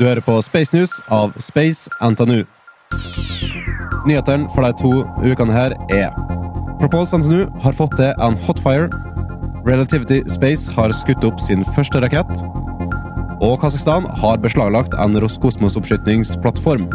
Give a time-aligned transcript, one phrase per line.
[0.00, 2.46] Du hører på Space News av Space NTNU.
[4.08, 6.14] Nyhetene for de to ukene her er
[6.80, 8.86] Propulse NTNU har fått til en hotfire.
[9.68, 12.32] Relativity Space har skutt opp sin første rakett.
[13.44, 16.88] Og Kasakhstan har beslaglagt en Roskosmos-oppskytningsplattform.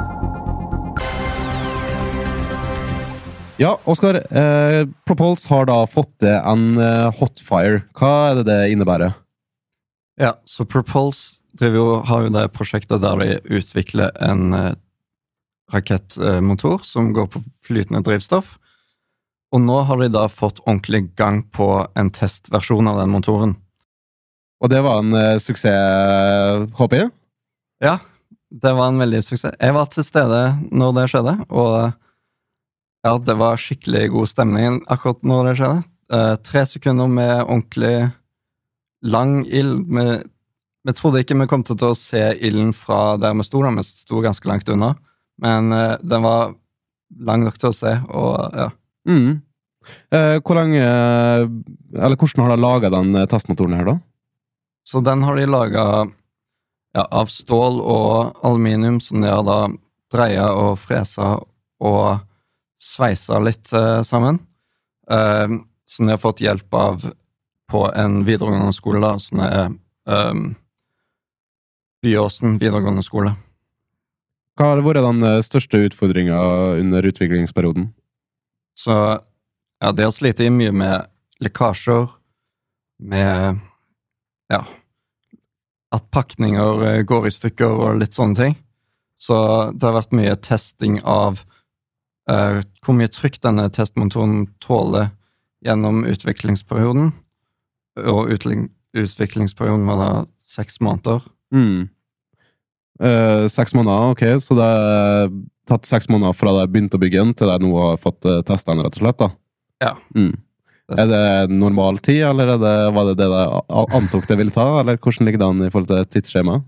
[3.62, 4.23] Ja, Oskar.
[4.34, 7.85] Eh, Propulse har da fått til en eh, hotfire.
[7.94, 9.13] Hva er det det innebærer?
[10.17, 14.73] Ja, så Propulse driver har jo det prosjektet der de utvikler en eh,
[15.73, 18.55] rakettmotor som går på flytende drivstoff.
[19.55, 23.55] Og nå har de da fått ordentlig gang på en testversjon av den motoren.
[24.63, 27.13] Og det var en eh, suksess, håper jeg?
[27.84, 27.98] Ja,
[28.52, 29.55] det var en veldig suksess.
[29.60, 30.41] Jeg var til stede
[30.72, 31.76] når det skjedde, og
[33.05, 35.82] ja, det var skikkelig god stemning akkurat når det skjedde.
[36.16, 38.10] Eh, tre sekunder med ordentlig
[39.05, 39.84] lang ild.
[39.90, 40.05] Vi,
[40.86, 43.74] vi trodde ikke vi kom til å se ilden fra der vi sto, da.
[43.74, 44.94] Vi sto ganske langt unna.
[45.41, 46.54] Men uh, den var
[47.26, 48.70] lang nok til å se, og ja.
[49.10, 49.41] Mm.
[50.10, 51.44] Eh, hvor lang eh,
[51.94, 53.94] Eller hvordan har de laga den testmotoren her, da?
[54.82, 55.84] Så den har de laga
[56.96, 59.60] ja, av stål og aluminium, som de har da
[60.13, 61.36] dreia og fresa
[61.86, 62.26] og
[62.82, 63.70] sveisa litt
[64.08, 64.40] sammen.
[65.06, 67.06] Som de har fått hjelp av
[67.72, 69.59] på en videregående skole, da, som er
[70.09, 70.34] eh,
[72.06, 73.34] Byåsen videregående skole.
[74.56, 76.38] Hva har vært den eh, største utfordringa
[76.79, 77.89] under utviklingsperioden?
[78.78, 78.94] Så
[79.81, 81.09] ja, det har slitt mye med
[81.44, 82.07] lekkasjer,
[83.03, 83.59] med
[84.47, 84.61] ja
[85.91, 88.56] At pakninger eh, går i stykker og litt sånne ting.
[89.17, 89.35] Så
[89.73, 91.39] det har vært mye testing av
[92.29, 95.07] uh, hvor mye trykk denne testmotoren tåler
[95.66, 97.13] gjennom utviklingsperioden.
[98.11, 100.09] Og utviklingsperioden var da
[100.44, 101.23] seks måneder.
[101.55, 101.88] Mm.
[103.03, 105.33] Eh, seks måneder, ok, så det er
[105.67, 108.39] tatt seks måneder fra jeg begynte å bygge den, til jeg nå har fått uh,
[108.45, 109.19] testa den, rett og slett?
[109.19, 109.29] da?
[109.83, 109.91] Ja.
[110.16, 110.35] Mm.
[110.95, 114.67] Er det normal tid, eller er det, var det det jeg antok det ville ta?
[114.83, 116.59] Eller hvordan ligger det an i forhold til tidsskjema?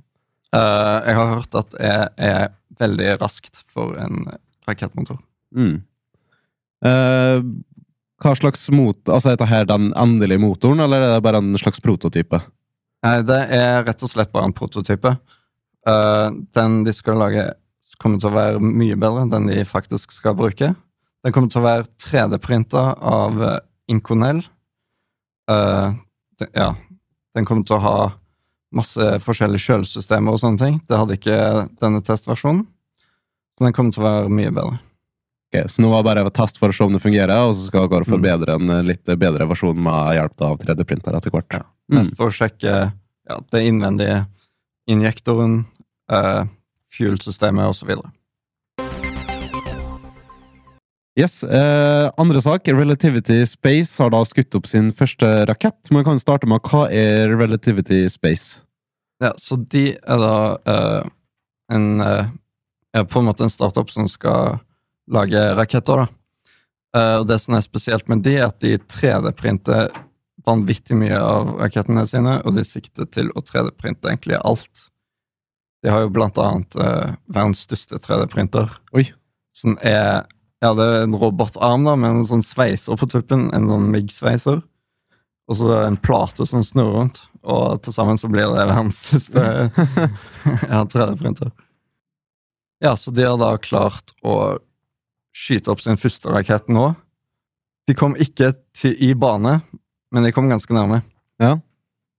[0.50, 1.94] Uh, jeg har hørt at det
[2.32, 2.50] er
[2.82, 4.26] veldig raskt for en
[4.68, 5.22] rakettmotor.
[5.56, 5.78] Mm.
[6.84, 7.46] Uh,
[8.26, 8.98] hva slags mot...
[9.06, 12.42] Altså, er dette her den endelige motoren, eller er det bare en slags prototype?
[13.06, 15.14] Nei, det er rett og slett bare en prototype.
[15.88, 16.28] Eh,
[16.58, 17.46] den de skal lage,
[18.02, 20.74] kommer til å være mye bedre enn den de faktisk skal bruke.
[21.26, 23.60] Den kommer til å være 3D-printa av eh,
[23.92, 24.44] Inconel.
[25.48, 25.96] Uh,
[26.42, 26.74] den, ja,
[27.38, 28.00] den kommer til å ha
[28.76, 30.82] masse forskjellige kjølesystemer og sånne ting.
[30.90, 31.38] Det hadde ikke
[31.80, 32.66] denne testversjonen.
[33.56, 34.82] Så den kommer til å være mye bedre.
[35.48, 37.70] Ok, Så nå var det bare test for å se om det fungerer, og så
[37.70, 38.12] skal dere Mm.
[38.12, 41.48] forbedre en eh, litt bedre versjon med hjelp av 3D-printer etter hvert.
[41.56, 41.64] Ja.
[41.88, 41.96] Mm.
[42.02, 44.26] Mest for å sjekke ja, det innvendige
[44.92, 45.62] injektoren,
[46.12, 46.44] uh,
[46.94, 47.96] fuel-systemet osv.
[51.18, 52.68] Yes, eh, Andre sak.
[52.68, 55.90] Relativity Space har da skutt opp sin første rakett.
[55.90, 58.62] Man kan starte med hva er Relativity Space?
[59.24, 61.08] Ja, så de er da eh,
[61.74, 62.28] en eh,
[63.10, 64.60] på en måte en startup som skal
[65.10, 66.08] lage raketter, da.
[66.98, 69.90] Eh, og det som er spesielt med de, er at de 3D-printer
[70.46, 74.86] vanvittig mye av rakettene sine, og de sikter til å 3D-printe egentlig alt.
[75.86, 78.72] De har jo blant annet uh, verdens største 3D-printer.
[78.98, 79.08] Oi.
[79.56, 80.26] Som er
[80.58, 83.52] Ja, det er en robotarm, da, med en sånn sveiser på tuppen.
[83.54, 84.64] En sånn MIG-sveiser.
[85.48, 87.22] Og så en plate som snurrer rundt.
[87.48, 89.44] Og til sammen så blir det verdens største
[90.72, 91.54] ja, 3D-printer.
[92.84, 94.58] Ja, så de har da klart å
[95.38, 96.92] skyte opp sin første rakett nå.
[97.88, 99.60] De kom ikke til, i bane,
[100.12, 101.02] men de kom ganske nærme.
[101.42, 101.56] Ja.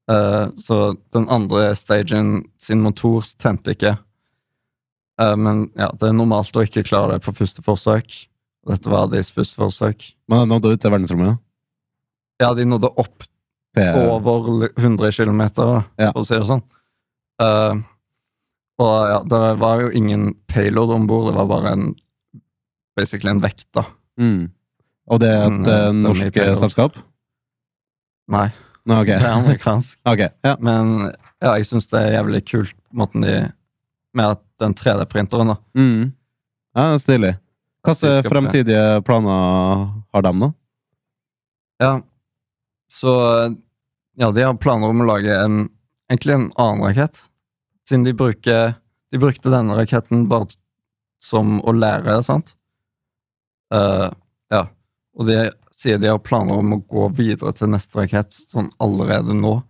[0.08, 3.96] Eh, så den andre stagen sin motor tente ikke.
[5.18, 8.12] Uh, men ja, det er normalt å ikke klare det på første forsøk.
[8.70, 10.04] Dette var deres første forsøk.
[10.30, 11.40] Men nådde ut til verdensrommet.
[12.38, 13.26] Ja, de nådde opp
[13.74, 15.42] Det er, over 100 km,
[15.98, 16.12] Ja.
[16.12, 16.62] for å si det sånn.
[17.42, 17.82] Uh,
[18.78, 21.88] og ja, det var jo ingen payload om bord, det var bare en
[22.96, 23.84] basically en vekt, da.
[24.22, 24.46] mm.
[25.08, 26.98] Og det er et norsk selskap?
[28.28, 28.50] Nei,
[28.88, 29.10] Nei, ok.
[29.10, 29.98] det er amerikansk.
[30.12, 30.56] Okay, Ja.
[30.64, 33.36] Men ja, jeg syns det er jævlig kult måten de
[34.16, 35.56] Med den 3D-printeren, da.
[35.78, 36.12] Mm.
[36.74, 37.34] ja, stilig.
[37.86, 40.48] Hvilke fremtidige planer har de, da?
[41.78, 41.92] Ja,
[42.90, 43.12] så
[44.18, 45.68] Ja, de har planer om å lage en
[46.10, 47.20] egentlig en annen rakett.
[47.88, 48.74] Siden de bruker
[49.12, 50.50] De brukte denne raketten bare
[51.22, 52.54] som å lære, sant?
[53.74, 54.08] Uh,
[54.52, 54.66] ja.
[55.18, 55.38] Og de
[55.78, 59.60] sier de har planer om å gå videre til neste rakett sånn allerede nå.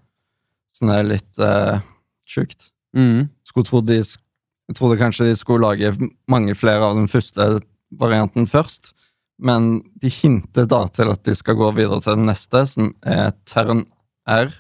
[0.73, 1.81] Så det er litt eh,
[2.29, 2.71] sjukt.
[2.97, 3.29] Mm.
[3.47, 8.45] Skulle tro de Jeg trodde kanskje de skulle lage mange flere av den første varianten
[8.45, 8.93] først,
[9.41, 13.33] men de hinter da til at de skal gå videre til den neste, som er
[13.49, 13.87] Tern
[14.29, 14.53] R.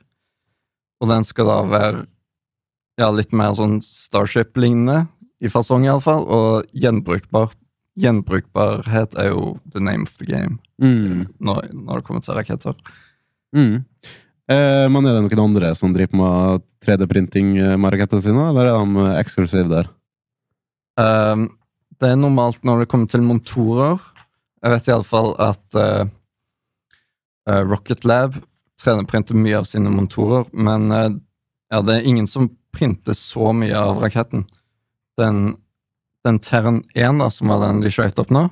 [1.02, 2.06] Og den skal da være
[2.98, 5.10] ja, litt mer sånn Starship-lignende,
[5.44, 7.52] i fasong iallfall, og gjenbrukbar.
[8.00, 11.26] Gjenbrukbarhet er jo the name of the game Mm.
[11.42, 12.74] når, når det kommer til raketter.
[13.56, 13.84] Mm.
[14.48, 18.78] Eh, men er det noen andre som driver med 3D-printing med rakettene sine, eller er
[18.78, 19.90] de eksklusive der?
[20.98, 21.48] Ehm,
[21.98, 23.98] det er normalt når det kommer til montorer.
[24.62, 26.04] Jeg vet iallfall at eh,
[27.50, 28.38] eh, Rocket Lab
[28.82, 31.10] 3D-printer mye av sine montorer, men eh,
[31.72, 34.46] ja, det er ingen som printer så mye av raketten.
[35.18, 35.56] Den,
[36.26, 38.46] den Terran 1, da, som var den de skjøt opp nå,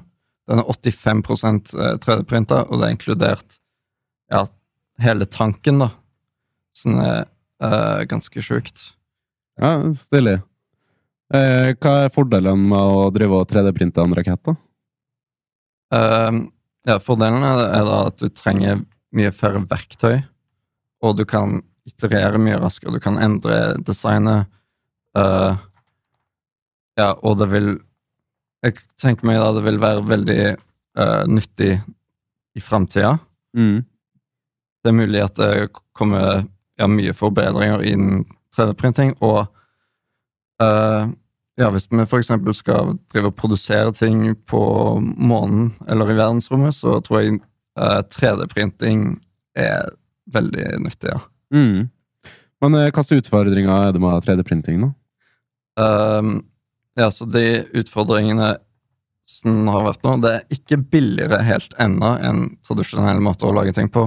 [0.47, 1.73] den er 85
[2.03, 3.57] 3D-printa, og det er inkludert
[4.33, 4.45] ja,
[5.03, 5.91] hele tanken, da.
[6.77, 7.25] Som er
[7.63, 8.93] uh, ganske sjukt.
[9.61, 10.39] Ja, stilig.
[11.35, 14.55] Eh, hva er fordelen med å drive og 3D-printe en rakett, da?
[15.95, 16.45] Uh,
[16.87, 18.85] ja, fordelen er, er da at du trenger
[19.17, 20.21] mye færre verktøy,
[21.03, 22.95] og du kan iterere mye raskere.
[22.95, 24.51] Du kan endre designet.
[25.17, 25.57] Uh,
[26.99, 27.71] ja, og det vil
[28.67, 30.41] Jeg tenker meg da det vil være veldig
[30.99, 31.77] uh, nyttig
[32.57, 33.17] i framtida.
[33.57, 33.85] Mm.
[34.83, 36.43] Det er mulig at det kommer
[36.79, 38.25] ja, mye forbedringer innen
[38.57, 39.47] 3D-printing, og
[40.63, 41.07] uh,
[41.57, 44.63] ja, hvis vi eksempel skal drive og produsere ting på
[45.01, 47.41] månen eller i verdensrommet, så tror jeg
[47.79, 49.09] uh, 3D-printing
[49.57, 49.89] er
[50.33, 51.21] veldig nyttig, ja.
[51.55, 51.89] Mm.
[52.65, 54.95] Men hva slags utfordringer er det med 3D-printing, da?
[55.77, 56.39] Ehm,
[56.97, 58.57] ja, så de utfordringene
[59.29, 63.75] som har vært nå, det er ikke billigere helt ennå enn tradisjonelle måter å lage
[63.77, 64.07] ting på,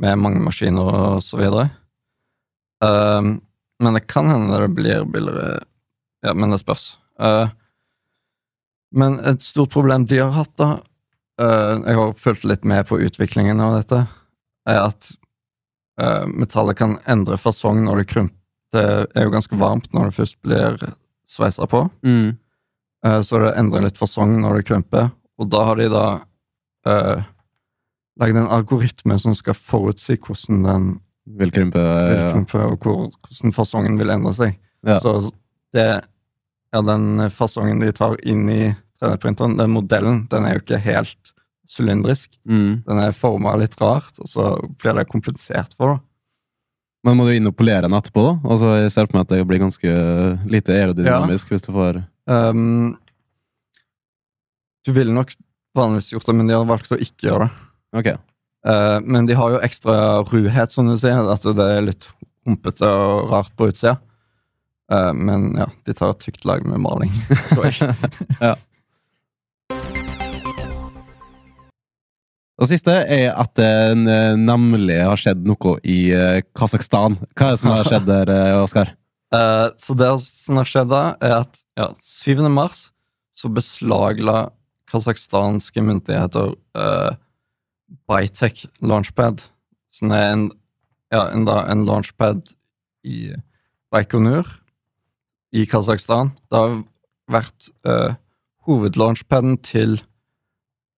[0.00, 1.70] med mange maskiner og så videre.
[2.84, 3.38] Um,
[3.82, 5.62] men det kan hende det blir billigere
[6.22, 6.92] Ja, men det spørs.
[7.18, 7.48] Uh,
[8.94, 10.68] men et stort problem de har hatt, da
[11.40, 14.04] uh, Jeg har fulgt litt med på utviklingen av dette,
[14.70, 15.10] er at
[15.98, 18.38] uh, metallet kan endre fasong når det krymper.
[18.72, 18.84] Det
[19.18, 20.78] er jo ganske varmt når det først blir
[21.32, 21.86] sveisa på.
[22.06, 22.34] Mm.
[23.06, 26.06] Uh, Så det endrer litt fasong når det krymper, og da har de da
[26.88, 27.24] uh,
[28.20, 30.92] lagd en algoritme som skal forutsi hvordan den
[31.38, 32.30] Vil krympe vil ja.
[32.66, 34.56] og hvor, hvordan fasongen vil endre seg.
[34.82, 34.98] Ja.
[34.98, 35.30] Så
[35.74, 36.02] det
[36.72, 38.62] ja, den fasongen de tar inn i
[39.02, 41.32] 3D-printeren, den modellen, den er jo ikke helt
[41.68, 42.32] sylindrisk.
[42.48, 42.82] Mm.
[42.86, 44.46] Den er forma litt rart, og så
[44.80, 46.06] blir det kompensert for, da.
[47.02, 48.34] Men må du inn og polere den etterpå, da?
[48.54, 49.94] Altså, jeg ser for meg at det blir ganske
[50.50, 52.94] lite aerodynamisk hvis du får Um,
[54.86, 55.32] du ville nok
[55.74, 57.64] vanligvis gjort det, men de har valgt å ikke gjøre det.
[57.98, 58.10] Ok.
[58.62, 59.96] Uh, men de har jo ekstra
[60.28, 62.06] ruhet, som du sier, at det er litt
[62.46, 63.96] humpete og rart på utsida.
[64.92, 67.10] Uh, men ja, de tar et tykt lag med maling,
[67.50, 67.90] tror jeg.
[72.62, 77.16] Og siste er at det eh, nemlig har skjedd noe i eh, Kasakhstan.
[77.34, 78.92] Hva er det som har skjedd der, eh, Oskar?
[79.34, 82.44] Uh, så det som har skjedd da, er at ja, 7.
[82.54, 82.84] mars
[83.34, 84.52] så beslagla
[84.92, 87.16] kasakhstanske myndigheter uh,
[88.06, 89.42] Bytech Launchpad,
[89.90, 90.46] som er en,
[91.10, 92.54] ja, en, da, en launchpad
[93.02, 93.32] i
[93.90, 94.46] Baikonur
[95.50, 96.30] i Kasakhstan.
[96.46, 96.78] Det har
[97.32, 98.14] vært uh,
[98.68, 99.98] hovedlaunchpaden til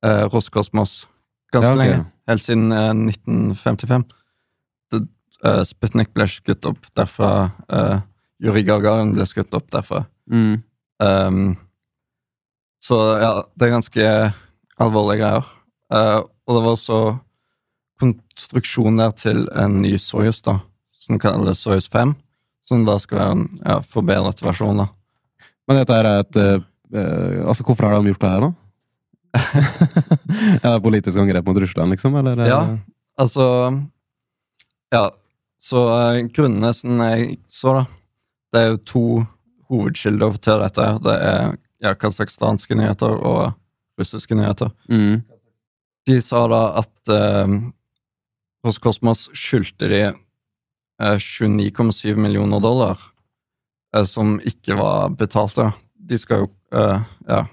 [0.05, 1.07] uh, Roskosmos
[1.55, 1.91] ganske Ja, okay.
[1.91, 4.07] lenge, helt siden eh, 1955.
[4.93, 5.03] Det,
[5.47, 7.33] uh, Sputnik ble skutt opp derfra.
[7.71, 8.01] Uh,
[8.45, 10.05] Yuri Gagarin ble skutt opp derfra.
[10.31, 10.63] Mm.
[11.03, 11.45] Um,
[12.85, 14.09] så ja, det er ganske
[14.83, 15.47] alvorlige greier.
[15.93, 16.99] Uh, og det var også
[18.03, 20.59] konstruksjon der til en ny Soyuz, da,
[21.01, 22.15] som kalles Soyuz 5.
[22.69, 24.89] Som da skal være en ja, forbedret versjon, da.
[25.69, 26.63] Men dette er et eh,
[26.97, 28.53] eh, Altså, hvorfor har de gjort det her, da?
[30.63, 32.17] det politisk angrep mot Russland, liksom?
[32.17, 32.39] Eller?
[32.39, 32.49] eh?
[32.49, 32.61] Ja.
[33.19, 33.45] Altså
[34.95, 35.11] Ja,
[35.59, 37.85] så uh, grunnene som jeg så, da
[38.55, 39.05] Det er jo to
[39.71, 40.89] hovedkilder til dette.
[41.03, 43.55] Det er ja, kasakhstanske nyheter og
[43.99, 44.71] russiske nyheter.
[44.89, 45.23] Mm.
[46.07, 47.55] De sa da at eh,
[48.65, 50.15] Roskosmos skyldte de eh,
[51.19, 53.01] 29,7 millioner dollar,
[53.97, 55.71] eh, som ikke var betalte.
[55.97, 57.45] De skal jo eh, Ja.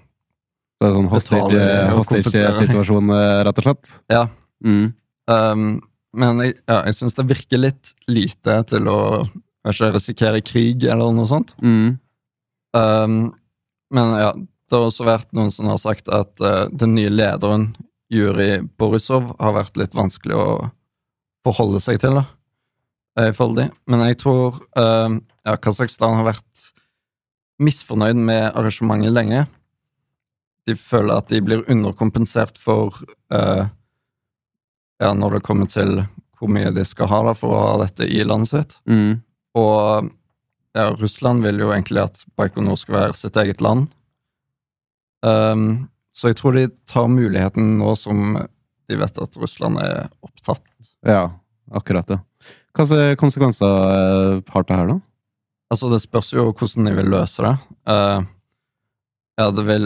[0.81, 3.91] Det er sånn hostage-situasjon, hostage rett og slett?
[4.09, 4.23] ja.
[4.65, 4.87] Mm.
[5.29, 5.67] Um,
[6.17, 8.97] men jeg, ja, jeg syns det virker litt lite til å
[9.69, 11.53] ikke risikere krig eller noe sånt.
[11.61, 11.93] Mm.
[12.77, 13.15] Um,
[13.93, 17.69] men ja, det har også vært noen som har sagt at uh, den nye lederen,
[18.11, 20.47] Juri Borisov, har vært litt vanskelig å
[21.47, 22.25] forholde seg til, da.
[23.19, 23.75] eh, I forhold til de.
[23.91, 25.15] Men jeg tror uh,
[25.47, 26.67] ja, Kasakhstan har vært
[27.61, 29.45] misfornøyd med arrangementet lenge.
[30.69, 33.01] De føler at de blir underkompensert for
[33.33, 33.67] eh,
[35.01, 36.03] Ja, når det kommer til
[36.37, 38.75] hvor mye de skal ha da for å ha dette i landet sitt.
[38.89, 39.21] Mm.
[39.57, 40.09] Og
[40.77, 43.91] ja, Russland vil jo egentlig at Baikonur skal være sitt eget land.
[45.25, 48.39] Um, så jeg tror de tar muligheten nå som
[48.89, 50.65] de vet at Russland er opptatt.
[51.07, 51.29] Ja,
[51.71, 52.19] akkurat det.
[52.75, 54.97] Hva slags konsekvenser eh, har det her, da?
[55.71, 57.53] Altså, det spørs jo hvordan de vil løse det.
[57.87, 58.23] Uh,
[59.39, 59.85] ja, det vil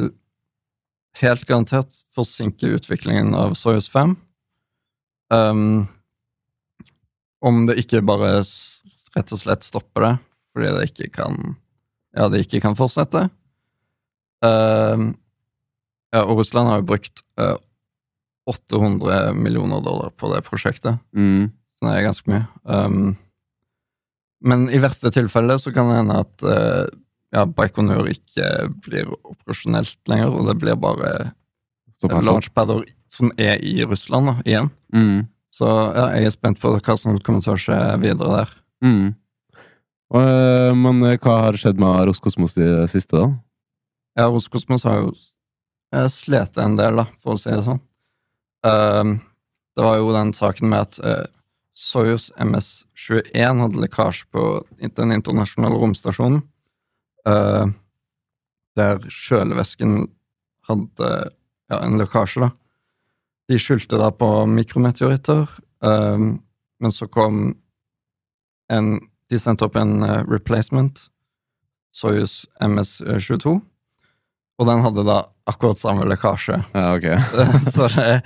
[1.22, 4.16] helt garantert forsinke utviklingen av Soyuz 5.
[5.34, 5.86] Um,
[7.46, 8.40] om det ikke bare
[9.16, 10.14] rett og slett stopper det,
[10.54, 11.56] fordi det ikke kan
[12.16, 13.26] Ja, det ikke kan fortsette.
[14.40, 15.10] Um,
[16.16, 17.58] ja, og Russland har jo brukt uh,
[18.48, 21.02] 800 millioner dollar på det prosjektet.
[21.12, 21.50] Mm.
[21.76, 22.46] Så det er ganske mye.
[22.64, 23.18] Um,
[24.46, 26.86] men i verste tilfelle så kan det hende at eh,
[27.34, 31.12] ja, Baikonur ikke blir operasjonelt lenger, og det blir bare
[32.04, 34.70] launchpader som er i Russland da, igjen.
[34.94, 35.28] Mm.
[35.56, 38.56] Så ja, jeg er spent på hva som kommer til å skje videre der.
[38.84, 39.14] Mm.
[40.14, 43.30] Og, eh, men eh, hva har skjedd med Roskosmos i det siste, da?
[44.20, 45.14] Ja, Roskosmos har jo
[45.96, 47.82] eh, slitt en del, da, for å si det sånn.
[48.66, 49.18] Um,
[49.78, 51.26] det var jo den saken med at uh,
[51.78, 54.46] Soyuz MS-21 hadde lekkasje på
[54.80, 56.42] den internasjonale romstasjonen,
[57.30, 57.66] uh,
[58.76, 60.06] der kjølevæsken
[60.70, 61.10] hadde
[61.72, 62.52] ja, en lekkasje, da.
[63.50, 65.50] De skyldte da på mikrometeoritter,
[65.86, 66.40] um,
[66.82, 67.56] men så kom
[68.74, 71.00] en De sendte opp en uh, replacement,
[71.98, 73.56] Soyuz MS-22,
[74.62, 75.16] og den hadde da
[75.50, 76.60] akkurat samme lekkasje.
[76.76, 77.08] Ja, ok.
[77.74, 78.22] Så det,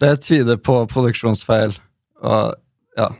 [0.00, 1.76] det tyder på produksjonsfeil,
[2.24, 2.56] og
[2.96, 3.10] ja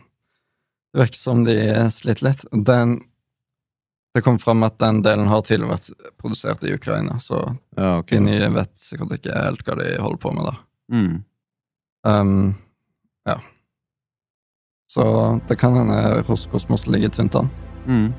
[0.90, 1.54] Det virker som de
[1.92, 2.46] sliter litt.
[2.66, 2.96] Den,
[4.14, 8.18] det kom fram at den delen har tidligere vært produsert i Ukraina, så Ja, okay.
[8.18, 10.56] de nye vet sikkert ikke helt hva de holder på med, da.
[10.90, 11.22] Mm.
[12.06, 12.54] Um,
[13.28, 13.36] ja.
[14.90, 15.04] Så
[15.46, 17.50] det kan hende Roskosmos ligger tynt an.
[17.86, 18.10] Mm.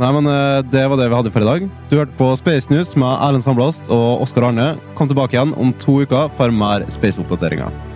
[0.00, 1.68] Nei, men eh, Det var det vi hadde for i dag.
[1.90, 4.72] Du hørte på Space News med Erlend Sandblast og Oskar Arne.
[4.96, 7.89] Kom tilbake igjen om to uker for mer space-oppdateringer.